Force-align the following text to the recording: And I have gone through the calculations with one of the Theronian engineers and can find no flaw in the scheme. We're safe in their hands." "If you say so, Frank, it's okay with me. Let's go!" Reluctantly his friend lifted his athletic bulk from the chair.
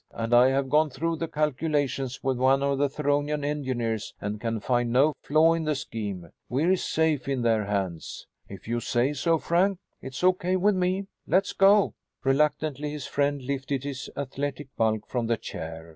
And 0.13 0.33
I 0.33 0.47
have 0.47 0.67
gone 0.67 0.89
through 0.89 1.17
the 1.17 1.27
calculations 1.27 2.23
with 2.23 2.39
one 2.39 2.63
of 2.63 2.79
the 2.79 2.89
Theronian 2.89 3.45
engineers 3.45 4.15
and 4.19 4.41
can 4.41 4.59
find 4.59 4.91
no 4.91 5.13
flaw 5.21 5.53
in 5.53 5.63
the 5.65 5.75
scheme. 5.75 6.31
We're 6.49 6.75
safe 6.77 7.27
in 7.27 7.43
their 7.43 7.65
hands." 7.65 8.25
"If 8.49 8.67
you 8.67 8.79
say 8.79 9.13
so, 9.13 9.37
Frank, 9.37 9.77
it's 10.01 10.23
okay 10.23 10.55
with 10.55 10.73
me. 10.73 11.05
Let's 11.27 11.53
go!" 11.53 11.93
Reluctantly 12.23 12.89
his 12.89 13.05
friend 13.05 13.43
lifted 13.43 13.83
his 13.83 14.09
athletic 14.17 14.75
bulk 14.75 15.05
from 15.07 15.27
the 15.27 15.37
chair. 15.37 15.89